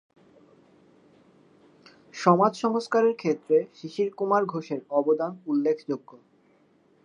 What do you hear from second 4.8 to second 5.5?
অবদান